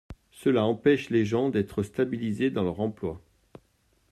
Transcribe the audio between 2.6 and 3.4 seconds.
leur emploi.